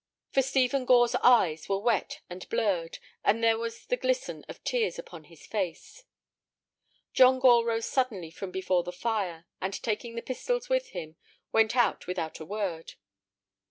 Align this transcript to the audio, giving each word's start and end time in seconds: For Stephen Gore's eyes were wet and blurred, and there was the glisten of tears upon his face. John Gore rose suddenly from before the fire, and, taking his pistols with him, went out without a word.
For 0.31 0.41
Stephen 0.41 0.85
Gore's 0.85 1.13
eyes 1.21 1.69
were 1.69 1.77
wet 1.77 2.21
and 2.27 2.49
blurred, 2.49 2.97
and 3.23 3.43
there 3.43 3.59
was 3.59 3.85
the 3.85 3.97
glisten 3.97 4.43
of 4.49 4.63
tears 4.63 4.97
upon 4.97 5.25
his 5.25 5.45
face. 5.45 6.05
John 7.13 7.37
Gore 7.37 7.63
rose 7.63 7.85
suddenly 7.85 8.31
from 8.31 8.49
before 8.49 8.81
the 8.81 8.91
fire, 8.91 9.45
and, 9.61 9.75
taking 9.83 10.15
his 10.15 10.25
pistols 10.25 10.69
with 10.69 10.87
him, 10.97 11.17
went 11.51 11.75
out 11.75 12.07
without 12.07 12.39
a 12.39 12.45
word. 12.45 12.93